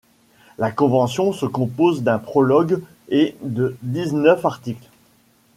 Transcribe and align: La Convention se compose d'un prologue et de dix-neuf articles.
La 0.57 0.71
Convention 0.71 1.31
se 1.31 1.45
compose 1.45 2.01
d'un 2.01 2.17
prologue 2.17 2.81
et 3.09 3.35
de 3.43 3.77
dix-neuf 3.83 4.43
articles. 4.45 4.87